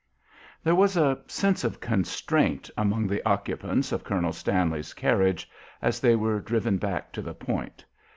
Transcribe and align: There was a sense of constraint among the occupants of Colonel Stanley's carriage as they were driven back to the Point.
There 0.63 0.73
was 0.73 0.97
a 0.97 1.19
sense 1.27 1.63
of 1.63 1.79
constraint 1.79 2.71
among 2.75 3.05
the 3.05 3.23
occupants 3.23 3.91
of 3.91 4.03
Colonel 4.03 4.33
Stanley's 4.33 4.95
carriage 4.95 5.47
as 5.79 5.99
they 5.99 6.15
were 6.15 6.39
driven 6.39 6.77
back 6.77 7.11
to 7.11 7.21
the 7.21 7.35
Point. 7.35 7.85